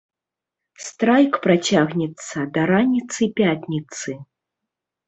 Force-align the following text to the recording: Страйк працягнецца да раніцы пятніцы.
Страйк 0.85 1.33
працягнецца 1.45 2.37
да 2.57 2.61
раніцы 2.73 3.21
пятніцы. 3.43 4.21